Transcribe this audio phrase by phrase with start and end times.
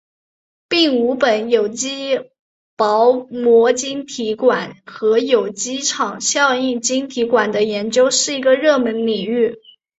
[0.67, 2.31] 并五苯有机
[2.75, 9.59] 薄膜晶体管和有机场效应晶体管的研究是一个热门领域。